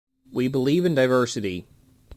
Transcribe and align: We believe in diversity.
We 0.31 0.47
believe 0.47 0.83
in 0.83 0.95
diversity. 0.95 1.67